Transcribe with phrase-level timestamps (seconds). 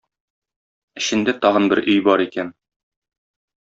[1.01, 2.53] Эчендә тагын бер өй бар икән.